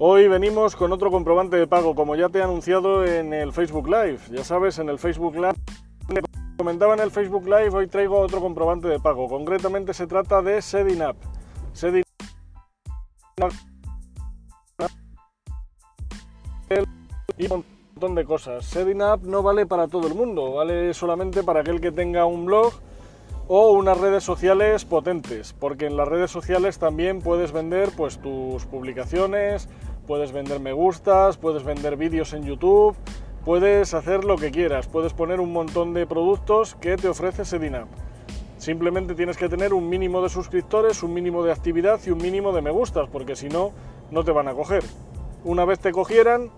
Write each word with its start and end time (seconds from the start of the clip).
Hoy 0.00 0.28
venimos 0.28 0.74
con 0.74 0.92
otro 0.92 1.10
comprobante 1.10 1.56
de 1.56 1.66
pago, 1.66 1.94
como 1.94 2.16
ya 2.16 2.28
te 2.28 2.38
he 2.38 2.42
anunciado 2.42 3.04
en 3.04 3.32
el 3.32 3.52
Facebook 3.52 3.86
Live. 3.88 4.18
Ya 4.30 4.42
sabes, 4.42 4.78
en 4.78 4.88
el 4.88 4.98
Facebook 4.98 5.36
Live, 5.36 5.54
comentaba 6.56 6.94
en 6.94 7.00
el 7.00 7.10
Facebook 7.12 7.44
Live, 7.44 7.70
hoy 7.70 7.86
traigo 7.86 8.18
otro 8.18 8.40
comprobante 8.40 8.88
de 8.88 8.98
pago. 8.98 9.28
Concretamente 9.28 9.94
se 9.94 10.06
trata 10.06 10.42
de 10.42 10.60
Setting 10.60 11.02
Up. 11.02 11.16
Setting 11.72 12.02
y 17.36 17.52
un 17.52 17.64
montón 17.94 18.14
de 18.16 18.24
cosas. 18.24 18.64
Setting 18.64 19.00
Up 19.00 19.20
no 19.22 19.44
vale 19.44 19.64
para 19.64 19.86
todo 19.86 20.08
el 20.08 20.14
mundo, 20.14 20.54
vale 20.54 20.92
solamente 20.92 21.44
para 21.44 21.60
aquel 21.60 21.80
que 21.80 21.92
tenga 21.92 22.24
un 22.24 22.46
blog 22.46 22.72
o 23.48 23.72
unas 23.72 23.98
redes 23.98 24.22
sociales 24.24 24.84
potentes, 24.84 25.54
porque 25.58 25.86
en 25.86 25.96
las 25.96 26.06
redes 26.06 26.30
sociales 26.30 26.78
también 26.78 27.22
puedes 27.22 27.50
vender 27.50 27.90
pues 27.96 28.18
tus 28.18 28.66
publicaciones, 28.66 29.68
puedes 30.06 30.32
vender 30.32 30.60
me 30.60 30.74
gustas, 30.74 31.38
puedes 31.38 31.64
vender 31.64 31.96
vídeos 31.96 32.34
en 32.34 32.44
YouTube, 32.44 32.94
puedes 33.46 33.94
hacer 33.94 34.24
lo 34.24 34.36
que 34.36 34.50
quieras, 34.50 34.86
puedes 34.86 35.14
poner 35.14 35.40
un 35.40 35.50
montón 35.50 35.94
de 35.94 36.06
productos 36.06 36.74
que 36.74 36.98
te 36.98 37.08
ofrece 37.08 37.46
Sedinap. 37.46 37.88
Simplemente 38.58 39.14
tienes 39.14 39.38
que 39.38 39.48
tener 39.48 39.72
un 39.72 39.88
mínimo 39.88 40.20
de 40.20 40.28
suscriptores, 40.28 41.02
un 41.02 41.14
mínimo 41.14 41.42
de 41.42 41.52
actividad 41.52 42.00
y 42.04 42.10
un 42.10 42.18
mínimo 42.18 42.52
de 42.52 42.60
me 42.60 42.70
gustas, 42.70 43.08
porque 43.08 43.34
si 43.34 43.48
no, 43.48 43.72
no 44.10 44.24
te 44.24 44.32
van 44.32 44.48
a 44.48 44.52
coger. 44.52 44.84
Una 45.44 45.64
vez 45.64 45.78
te 45.78 45.92
cogieran, 45.92 46.50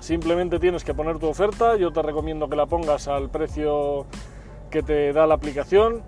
simplemente 0.00 0.58
tienes 0.58 0.84
que 0.84 0.92
poner 0.92 1.18
tu 1.18 1.26
oferta, 1.26 1.76
yo 1.76 1.90
te 1.90 2.02
recomiendo 2.02 2.50
que 2.50 2.56
la 2.56 2.66
pongas 2.66 3.08
al 3.08 3.30
precio 3.30 4.04
que 4.70 4.82
te 4.82 5.12
da 5.14 5.26
la 5.26 5.34
aplicación, 5.34 6.02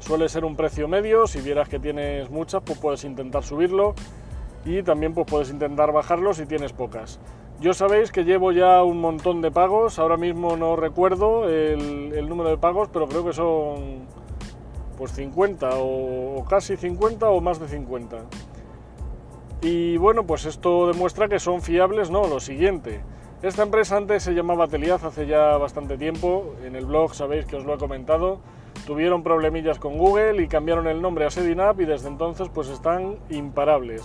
Suele 0.00 0.28
ser 0.28 0.44
un 0.44 0.56
precio 0.56 0.88
medio, 0.88 1.26
si 1.26 1.40
vieras 1.40 1.68
que 1.68 1.78
tienes 1.78 2.30
muchas, 2.30 2.62
pues 2.62 2.78
puedes 2.78 3.04
intentar 3.04 3.44
subirlo 3.44 3.94
y 4.64 4.82
también 4.82 5.14
pues 5.14 5.26
puedes 5.26 5.50
intentar 5.50 5.92
bajarlo 5.92 6.34
si 6.34 6.46
tienes 6.46 6.72
pocas. 6.72 7.20
Yo 7.60 7.74
sabéis 7.74 8.10
que 8.10 8.24
llevo 8.24 8.52
ya 8.52 8.82
un 8.82 9.00
montón 9.00 9.42
de 9.42 9.50
pagos, 9.50 9.98
ahora 9.98 10.16
mismo 10.16 10.56
no 10.56 10.76
recuerdo 10.76 11.46
el, 11.46 12.26
número 12.26 12.48
de 12.48 12.56
pagos, 12.56 12.88
pero 12.90 13.06
creo 13.06 13.22
que 13.24 13.34
son 13.34 14.06
pues 14.96 15.12
50 15.12 15.68
o, 15.74 16.46
casi 16.48 16.78
50 16.78 17.28
o 17.28 17.42
más 17.42 17.60
de 17.60 17.68
50. 17.68 18.16
Y 19.60 19.98
bueno, 19.98 20.24
pues 20.26 20.46
esto 20.46 20.86
demuestra 20.86 21.28
que 21.28 21.38
son 21.38 21.60
fiables, 21.60 22.10
no, 22.10 22.26
lo 22.26 22.40
siguiente. 22.40 23.02
Esta 23.42 23.62
empresa 23.62 23.98
antes 23.98 24.22
se 24.22 24.32
llamaba 24.32 24.66
Teliaz 24.68 25.04
hace 25.04 25.26
ya 25.26 25.58
bastante 25.58 25.98
tiempo, 25.98 26.54
en 26.64 26.76
el 26.76 26.86
blog 26.86 27.14
sabéis 27.14 27.44
que 27.44 27.56
os 27.56 27.66
lo 27.66 27.74
he 27.74 27.78
comentado, 27.78 28.40
tuvieron 28.90 29.22
problemillas 29.22 29.78
con 29.78 29.96
Google 29.98 30.42
y 30.42 30.48
cambiaron 30.48 30.88
el 30.88 31.00
nombre 31.00 31.24
a 31.24 31.30
Sedinap 31.30 31.80
y 31.80 31.84
desde 31.84 32.08
entonces 32.08 32.48
pues 32.52 32.66
están 32.66 33.18
imparables. 33.28 34.02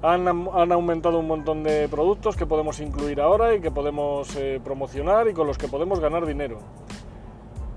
Han, 0.00 0.26
aumentado 0.72 1.18
un 1.18 1.26
montón 1.26 1.62
de 1.62 1.86
productos 1.86 2.34
que 2.34 2.46
podemos 2.46 2.80
incluir 2.80 3.20
ahora 3.20 3.54
y 3.54 3.60
que 3.60 3.70
podemos 3.70 4.34
eh, 4.36 4.58
promocionar 4.64 5.28
y 5.28 5.34
con 5.34 5.46
los 5.46 5.58
que 5.58 5.68
podemos 5.68 6.00
ganar 6.00 6.24
dinero. 6.24 6.60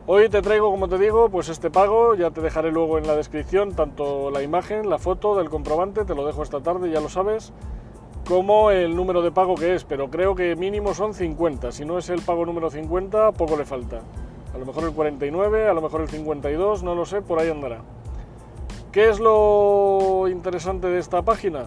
Hoy 0.07 0.29
te 0.29 0.41
traigo, 0.41 0.71
como 0.71 0.87
te 0.87 0.97
digo, 0.97 1.27
pues 1.27 1.49
este 1.49 1.69
pago, 1.69 2.15
ya 2.15 2.31
te 2.31 2.39
dejaré 2.39 2.71
luego 2.71 2.97
en 2.97 3.05
la 3.05 3.17
descripción 3.17 3.75
tanto 3.75 4.31
la 4.31 4.41
imagen, 4.41 4.89
la 4.89 4.99
foto 4.99 5.35
del 5.35 5.49
comprobante, 5.49 6.05
te 6.05 6.15
lo 6.15 6.25
dejo 6.25 6.41
esta 6.41 6.61
tarde, 6.61 6.89
ya 6.89 7.01
lo 7.01 7.09
sabes, 7.09 7.51
como 8.25 8.71
el 8.71 8.95
número 8.95 9.23
de 9.23 9.33
pago 9.33 9.55
que 9.55 9.75
es, 9.75 9.83
pero 9.83 10.09
creo 10.09 10.35
que 10.35 10.55
mínimo 10.55 10.93
son 10.93 11.13
50, 11.13 11.73
si 11.73 11.83
no 11.83 11.97
es 11.97 12.09
el 12.09 12.21
pago 12.21 12.45
número 12.45 12.69
50, 12.69 13.33
poco 13.33 13.57
le 13.57 13.65
falta 13.65 13.99
a 14.53 14.57
lo 14.57 14.65
mejor 14.65 14.83
el 14.83 14.91
49, 14.91 15.67
a 15.67 15.73
lo 15.73 15.81
mejor 15.81 16.01
el 16.01 16.09
52, 16.09 16.83
no 16.83 16.95
lo 16.95 17.05
sé, 17.05 17.21
por 17.21 17.39
ahí 17.39 17.49
andará. 17.49 17.81
¿Qué 18.91 19.09
es 19.09 19.19
lo 19.19 20.27
interesante 20.29 20.87
de 20.87 20.99
esta 20.99 21.23
página? 21.23 21.65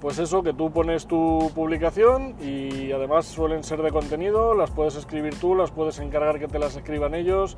Pues 0.00 0.18
eso, 0.18 0.42
que 0.42 0.52
tú 0.52 0.72
pones 0.72 1.06
tu 1.06 1.52
publicación 1.54 2.34
y 2.40 2.90
además 2.90 3.26
suelen 3.26 3.62
ser 3.62 3.82
de 3.82 3.92
contenido, 3.92 4.52
las 4.52 4.72
puedes 4.72 4.96
escribir 4.96 5.38
tú, 5.38 5.54
las 5.54 5.70
puedes 5.70 6.00
encargar 6.00 6.40
que 6.40 6.48
te 6.48 6.58
las 6.58 6.74
escriban 6.74 7.14
ellos. 7.14 7.56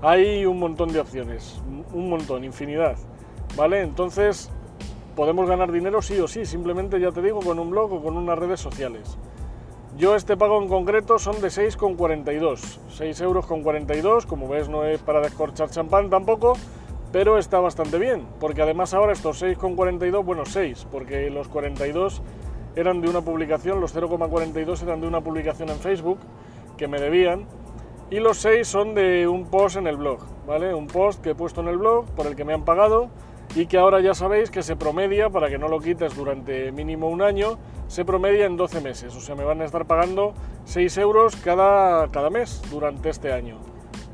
Hay 0.00 0.46
un 0.46 0.58
montón 0.58 0.90
de 0.90 1.00
opciones, 1.00 1.60
un 1.92 2.08
montón, 2.08 2.44
infinidad. 2.44 2.96
¿Vale? 3.54 3.82
Entonces, 3.82 4.50
podemos 5.14 5.46
ganar 5.46 5.70
dinero 5.72 6.00
sí 6.00 6.18
o 6.20 6.28
sí, 6.28 6.46
simplemente 6.46 6.98
ya 7.00 7.10
te 7.10 7.20
digo, 7.20 7.40
con 7.40 7.58
un 7.58 7.70
blog 7.70 7.92
o 7.92 8.02
con 8.02 8.16
unas 8.16 8.38
redes 8.38 8.60
sociales. 8.60 9.18
Yo 9.96 10.14
este 10.14 10.36
pago 10.36 10.62
en 10.62 10.68
concreto 10.68 11.18
son 11.18 11.40
de 11.40 11.48
6,42, 11.48 12.78
6 12.88 13.20
euros 13.22 13.46
con 13.46 13.62
42, 13.62 14.26
como 14.26 14.48
ves 14.48 14.68
no 14.68 14.84
es 14.84 15.00
para 15.00 15.20
descorchar 15.20 15.70
champán 15.70 16.08
tampoco, 16.08 16.52
pero 17.10 17.38
está 17.38 17.58
bastante 17.58 17.98
bien, 17.98 18.26
porque 18.38 18.62
además 18.62 18.94
ahora 18.94 19.12
estos 19.12 19.42
6,42, 19.42 20.24
bueno 20.24 20.44
6, 20.44 20.86
porque 20.92 21.30
los 21.30 21.48
42 21.48 22.22
eran 22.76 23.00
de 23.00 23.08
una 23.08 23.22
publicación, 23.22 23.80
los 23.80 23.96
0,42 23.96 24.82
eran 24.82 25.00
de 25.00 25.08
una 25.08 25.20
publicación 25.20 25.70
en 25.70 25.78
Facebook 25.78 26.18
que 26.76 26.86
me 26.86 27.00
debían, 27.00 27.46
y 28.10 28.20
los 28.20 28.38
6 28.38 28.68
son 28.68 28.94
de 28.94 29.26
un 29.26 29.46
post 29.46 29.76
en 29.76 29.86
el 29.88 29.96
blog, 29.96 30.20
¿vale? 30.46 30.74
Un 30.74 30.86
post 30.86 31.20
que 31.22 31.30
he 31.30 31.34
puesto 31.34 31.60
en 31.60 31.68
el 31.68 31.78
blog 31.78 32.04
por 32.10 32.26
el 32.26 32.36
que 32.36 32.44
me 32.44 32.54
han 32.54 32.64
pagado 32.64 33.08
y 33.54 33.66
que 33.66 33.78
ahora 33.78 34.00
ya 34.00 34.14
sabéis 34.14 34.50
que 34.50 34.62
se 34.62 34.76
promedia, 34.76 35.30
para 35.30 35.48
que 35.48 35.58
no 35.58 35.68
lo 35.68 35.80
quites 35.80 36.14
durante 36.14 36.70
mínimo 36.72 37.08
un 37.08 37.22
año, 37.22 37.58
se 37.86 38.04
promedia 38.04 38.46
en 38.46 38.56
12 38.56 38.80
meses. 38.80 39.16
O 39.16 39.20
sea, 39.20 39.34
me 39.34 39.44
van 39.44 39.60
a 39.62 39.64
estar 39.64 39.86
pagando 39.86 40.34
6 40.64 40.98
euros 40.98 41.36
cada, 41.36 42.08
cada 42.08 42.30
mes 42.30 42.62
durante 42.70 43.08
este 43.08 43.32
año. 43.32 43.58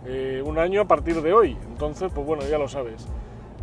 Eh, 0.06 0.42
un 0.44 0.58
año 0.58 0.82
a 0.82 0.84
partir 0.84 1.20
de 1.20 1.32
hoy. 1.32 1.56
Entonces, 1.66 2.12
pues 2.14 2.26
bueno, 2.26 2.44
ya 2.48 2.58
lo 2.58 2.68
sabes. 2.68 3.06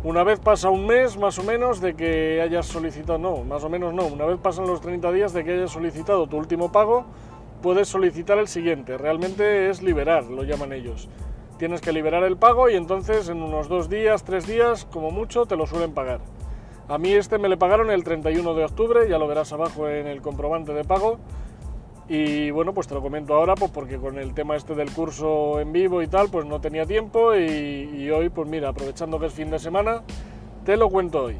Una 0.04 0.24
vez 0.24 0.40
pasa 0.40 0.68
un 0.68 0.86
mes 0.86 1.16
más 1.16 1.38
o 1.38 1.44
menos 1.44 1.80
de 1.80 1.94
que 1.94 2.40
hayas 2.42 2.66
solicitado, 2.66 3.18
no, 3.18 3.44
más 3.44 3.62
o 3.62 3.68
menos 3.68 3.94
no, 3.94 4.06
una 4.06 4.26
vez 4.26 4.36
pasan 4.42 4.66
los 4.66 4.80
30 4.80 5.12
días 5.12 5.32
de 5.32 5.44
que 5.44 5.52
hayas 5.52 5.70
solicitado 5.70 6.26
tu 6.26 6.38
último 6.38 6.72
pago, 6.72 7.04
puedes 7.62 7.86
solicitar 7.86 8.38
el 8.38 8.48
siguiente. 8.48 8.98
Realmente 8.98 9.70
es 9.70 9.80
liberar, 9.80 10.24
lo 10.24 10.42
llaman 10.42 10.72
ellos 10.72 11.08
tienes 11.62 11.80
que 11.80 11.92
liberar 11.92 12.24
el 12.24 12.36
pago 12.36 12.68
y 12.70 12.74
entonces 12.74 13.28
en 13.28 13.40
unos 13.40 13.68
dos 13.68 13.88
días, 13.88 14.24
tres 14.24 14.48
días, 14.48 14.84
como 14.84 15.12
mucho, 15.12 15.46
te 15.46 15.54
lo 15.54 15.64
suelen 15.64 15.94
pagar. 15.94 16.18
A 16.88 16.98
mí 16.98 17.12
este 17.12 17.38
me 17.38 17.48
le 17.48 17.56
pagaron 17.56 17.88
el 17.88 18.02
31 18.02 18.54
de 18.54 18.64
octubre, 18.64 19.08
ya 19.08 19.16
lo 19.16 19.28
verás 19.28 19.52
abajo 19.52 19.88
en 19.88 20.08
el 20.08 20.22
comprobante 20.22 20.74
de 20.74 20.82
pago. 20.82 21.20
Y 22.08 22.50
bueno, 22.50 22.74
pues 22.74 22.88
te 22.88 22.94
lo 22.94 23.00
comento 23.00 23.34
ahora, 23.34 23.54
pues 23.54 23.70
porque 23.70 23.96
con 23.98 24.18
el 24.18 24.34
tema 24.34 24.56
este 24.56 24.74
del 24.74 24.90
curso 24.90 25.60
en 25.60 25.72
vivo 25.72 26.02
y 26.02 26.08
tal, 26.08 26.30
pues 26.30 26.46
no 26.46 26.60
tenía 26.60 26.84
tiempo 26.84 27.36
y, 27.36 27.90
y 27.94 28.10
hoy, 28.10 28.28
pues 28.28 28.48
mira, 28.48 28.70
aprovechando 28.70 29.20
que 29.20 29.26
es 29.26 29.32
fin 29.32 29.48
de 29.48 29.60
semana, 29.60 30.02
te 30.64 30.76
lo 30.76 30.90
cuento 30.90 31.26
hoy. 31.26 31.36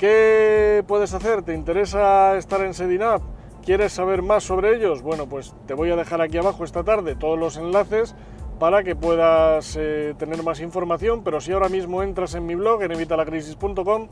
¿Qué 0.00 0.82
puedes 0.88 1.14
hacer? 1.14 1.44
¿Te 1.44 1.54
interesa 1.54 2.36
estar 2.36 2.60
en 2.62 2.74
Sedinap? 2.74 3.22
¿Quieres 3.64 3.92
saber 3.92 4.22
más 4.22 4.42
sobre 4.42 4.74
ellos? 4.74 5.02
Bueno, 5.02 5.28
pues 5.28 5.54
te 5.68 5.74
voy 5.74 5.92
a 5.92 5.94
dejar 5.94 6.20
aquí 6.20 6.36
abajo 6.36 6.64
esta 6.64 6.82
tarde 6.82 7.14
todos 7.14 7.38
los 7.38 7.56
enlaces 7.56 8.16
para 8.62 8.84
que 8.84 8.94
puedas 8.94 9.76
eh, 9.76 10.14
tener 10.16 10.40
más 10.44 10.60
información, 10.60 11.24
pero 11.24 11.40
si 11.40 11.50
ahora 11.50 11.68
mismo 11.68 12.00
entras 12.00 12.36
en 12.36 12.46
mi 12.46 12.54
blog, 12.54 12.80
en 12.84 12.92
evitalacrisis.com, 12.92 14.06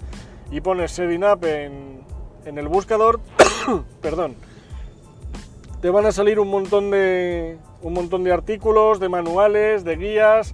y 0.51 0.61
pones 0.61 0.91
Setting 0.91 1.23
Up 1.23 1.45
en, 1.45 2.59
el 2.59 2.67
buscador, 2.67 3.21
perdón, 4.03 4.35
te 5.81 5.91
van 5.91 6.05
a 6.05 6.11
salir 6.11 6.41
un 6.41 6.49
montón 6.49 6.91
de, 6.91 7.59
un 7.83 7.93
montón 7.93 8.25
de 8.25 8.33
artículos, 8.33 8.99
de 8.99 9.09
manuales, 9.09 9.85
de 9.85 9.95
guías, 9.95 10.53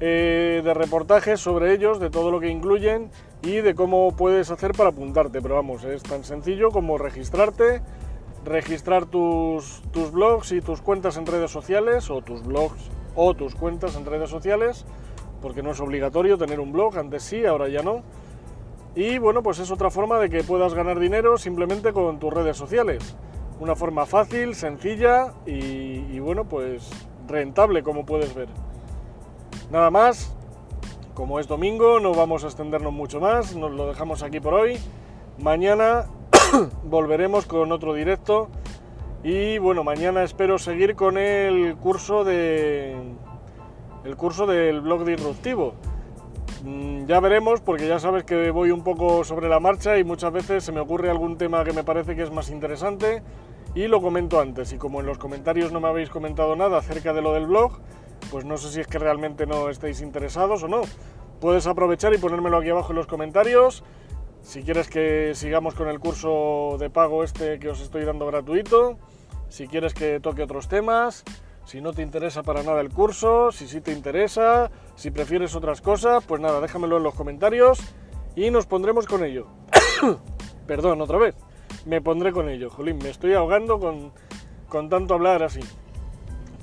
eh, 0.00 0.60
de 0.64 0.74
reportajes 0.74 1.38
sobre 1.38 1.72
ellos, 1.72 2.00
de 2.00 2.10
todo 2.10 2.32
lo 2.32 2.40
que 2.40 2.48
incluyen 2.48 3.12
y 3.42 3.58
de 3.58 3.76
cómo 3.76 4.16
puedes 4.16 4.50
hacer 4.50 4.72
para 4.72 4.88
apuntarte. 4.88 5.40
Pero 5.40 5.54
vamos, 5.54 5.84
es 5.84 6.02
tan 6.02 6.24
sencillo 6.24 6.72
como 6.72 6.98
registrarte, 6.98 7.80
registrar 8.44 9.06
tus, 9.06 9.82
tus 9.92 10.10
blogs 10.10 10.50
y 10.50 10.60
tus 10.60 10.80
cuentas 10.80 11.16
en 11.16 11.26
redes 11.26 11.52
sociales 11.52 12.10
o 12.10 12.22
tus 12.22 12.42
blogs 12.42 12.90
o 13.16 13.34
tus 13.34 13.54
cuentas 13.54 13.96
en 13.96 14.06
redes 14.06 14.30
sociales, 14.30 14.84
porque 15.42 15.62
no 15.62 15.72
es 15.72 15.80
obligatorio 15.80 16.38
tener 16.38 16.60
un 16.60 16.72
blog, 16.72 16.98
antes 16.98 17.22
sí, 17.22 17.44
ahora 17.44 17.68
ya 17.68 17.82
no. 17.82 18.02
Y 18.94 19.18
bueno, 19.18 19.42
pues 19.42 19.58
es 19.58 19.70
otra 19.70 19.90
forma 19.90 20.18
de 20.18 20.30
que 20.30 20.42
puedas 20.44 20.74
ganar 20.74 20.98
dinero 20.98 21.36
simplemente 21.36 21.92
con 21.92 22.18
tus 22.18 22.32
redes 22.32 22.56
sociales. 22.56 23.16
Una 23.58 23.74
forma 23.74 24.06
fácil, 24.06 24.54
sencilla 24.54 25.32
y, 25.46 26.18
bueno, 26.18 26.44
pues 26.44 26.90
rentable 27.26 27.82
como 27.82 28.06
puedes 28.06 28.34
ver. 28.34 28.48
Nada 29.70 29.90
más, 29.90 30.34
como 31.14 31.40
es 31.40 31.48
domingo, 31.48 32.00
no 32.00 32.14
vamos 32.14 32.44
a 32.44 32.46
extendernos 32.46 32.92
mucho 32.92 33.20
más, 33.20 33.54
nos 33.56 33.72
lo 33.72 33.86
dejamos 33.86 34.22
aquí 34.22 34.40
por 34.40 34.54
hoy. 34.54 34.78
Mañana 35.38 36.06
volveremos 36.84 37.46
con 37.46 37.72
otro 37.72 37.94
directo 37.94 38.48
y 39.28 39.58
bueno, 39.58 39.82
mañana 39.82 40.22
espero 40.22 40.56
seguir 40.56 40.94
con 40.94 41.18
el 41.18 41.74
curso 41.74 42.22
de 42.22 42.94
el 44.04 44.16
curso 44.16 44.46
del 44.46 44.80
blog 44.80 45.04
disruptivo. 45.04 45.74
Mm, 46.62 47.06
ya 47.06 47.18
veremos, 47.18 47.60
porque 47.60 47.88
ya 47.88 47.98
sabes 47.98 48.22
que 48.22 48.52
voy 48.52 48.70
un 48.70 48.84
poco 48.84 49.24
sobre 49.24 49.48
la 49.48 49.58
marcha 49.58 49.98
y 49.98 50.04
muchas 50.04 50.32
veces 50.32 50.62
se 50.62 50.70
me 50.70 50.78
ocurre 50.78 51.10
algún 51.10 51.38
tema 51.38 51.64
que 51.64 51.72
me 51.72 51.82
parece 51.82 52.14
que 52.14 52.22
es 52.22 52.30
más 52.30 52.50
interesante 52.50 53.24
y 53.74 53.88
lo 53.88 54.00
comento 54.00 54.38
antes. 54.38 54.72
Y 54.72 54.78
como 54.78 55.00
en 55.00 55.06
los 55.06 55.18
comentarios 55.18 55.72
no 55.72 55.80
me 55.80 55.88
habéis 55.88 56.08
comentado 56.08 56.54
nada 56.54 56.78
acerca 56.78 57.12
de 57.12 57.20
lo 57.20 57.32
del 57.32 57.46
blog, 57.46 57.80
pues 58.30 58.44
no 58.44 58.56
sé 58.58 58.70
si 58.70 58.80
es 58.80 58.86
que 58.86 59.00
realmente 59.00 59.44
no 59.44 59.70
estáis 59.70 60.02
interesados 60.02 60.62
o 60.62 60.68
no. 60.68 60.82
Puedes 61.40 61.66
aprovechar 61.66 62.14
y 62.14 62.18
ponérmelo 62.18 62.58
aquí 62.58 62.70
abajo 62.70 62.92
en 62.92 62.98
los 62.98 63.08
comentarios 63.08 63.82
si 64.46 64.62
quieres 64.62 64.88
que 64.88 65.32
sigamos 65.34 65.74
con 65.74 65.88
el 65.88 65.98
curso 65.98 66.76
de 66.78 66.88
pago 66.88 67.24
este 67.24 67.58
que 67.58 67.68
os 67.68 67.80
estoy 67.80 68.04
dando 68.04 68.26
gratuito, 68.26 68.96
si 69.48 69.68
quieres 69.68 69.94
que 69.94 70.20
toque 70.20 70.42
otros 70.42 70.68
temas, 70.68 71.24
si 71.64 71.80
no 71.80 71.92
te 71.92 72.02
interesa 72.02 72.42
para 72.42 72.62
nada 72.62 72.80
el 72.80 72.90
curso, 72.90 73.50
si 73.50 73.66
sí 73.66 73.80
te 73.80 73.92
interesa, 73.92 74.70
si 74.94 75.10
prefieres 75.10 75.54
otras 75.56 75.80
cosas, 75.80 76.24
pues 76.24 76.40
nada, 76.40 76.60
déjamelo 76.60 76.98
en 76.98 77.02
los 77.02 77.14
comentarios 77.14 77.80
y 78.36 78.50
nos 78.50 78.66
pondremos 78.66 79.06
con 79.06 79.24
ello. 79.24 79.48
Perdón, 80.66 81.00
otra 81.00 81.18
vez. 81.18 81.34
Me 81.84 82.00
pondré 82.00 82.32
con 82.32 82.48
ello. 82.48 82.70
Jolín, 82.70 82.98
me 82.98 83.10
estoy 83.10 83.34
ahogando 83.34 83.80
con, 83.80 84.12
con 84.68 84.88
tanto 84.88 85.14
hablar 85.14 85.42
así. 85.42 85.60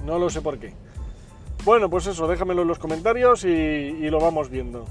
No 0.06 0.20
lo 0.20 0.30
sé 0.30 0.42
por 0.42 0.60
qué. 0.60 0.74
Bueno, 1.66 1.90
pues 1.90 2.08
eso, 2.08 2.28
déjamelo 2.28 2.62
en 2.62 2.68
los 2.68 2.80
comentarios 2.80 3.46
y, 3.46 3.48
y 3.48 4.10
lo 4.10 4.20
vamos 4.20 4.50
viendo. 4.50 4.86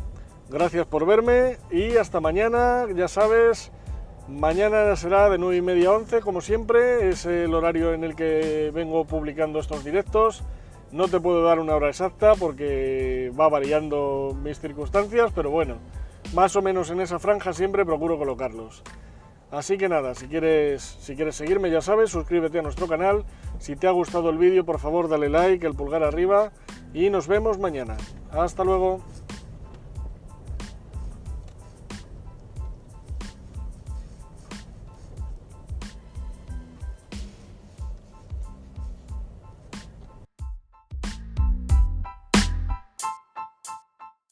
Gracias 0.49 0.87
por 0.87 1.07
verme 1.07 1.59
y 1.71 1.97
hasta 1.97 2.21
mañana, 2.21 2.87
ya 2.95 3.09
sabes, 3.09 3.73
mañana 4.29 4.95
será 4.97 5.29
de 5.31 5.39
9 5.39 5.57
y 5.57 5.63
media 5.63 5.89
a 5.91 5.93
11, 5.93 6.21
como 6.21 6.41
siempre, 6.41 7.09
es 7.09 7.27
el 7.27 7.55
horario 7.55 7.93
en 7.93 8.05
el 8.05 8.15
que 8.15 8.71
vengo 8.73 9.05
publicando 9.05 9.59
estos 9.59 9.85
directos. 9.85 10.43
No 10.91 11.09
te 11.09 11.21
puedo 11.21 11.43
dar 11.43 11.59
una 11.59 11.75
hora 11.75 11.89
exacta 11.89 12.35
porque 12.35 13.33
va 13.39 13.49
variando 13.49 14.37
mis 14.43 14.61
circunstancias, 14.61 15.33
pero 15.35 15.51
bueno, 15.51 15.77
más 16.35 16.55
o 16.57 16.63
menos 16.63 16.91
en 16.91 17.01
esa 17.01 17.19
franja 17.19 17.53
siempre 17.53 17.85
procuro 17.85 18.19
colocarlos. 18.19 18.83
Así 19.51 19.77
que 19.77 19.89
nada, 19.89 20.15
si 20.15 20.29
quieres, 20.29 20.83
si 20.83 21.15
quieres 21.15 21.37
seguirme 21.37 21.71
ya 21.71 21.83
sabes, 21.83 22.11
suscríbete 22.11 22.59
a 22.59 22.63
nuestro 22.63 22.89
canal. 22.89 23.25
Si 23.59 23.77
te 23.77 23.87
ha 23.87 23.91
gustado 23.91 24.31
el 24.31 24.39
vídeo, 24.39 24.65
por 24.65 24.79
favor 24.79 25.09
dale 25.09 25.29
like, 25.29 25.67
el 25.67 25.75
pulgar 25.75 26.03
arriba 26.03 26.53
y 26.95 27.11
nos 27.11 27.27
vemos 27.27 27.59
mañana. 27.59 27.97
Hasta 28.31 28.65
luego. 28.65 29.03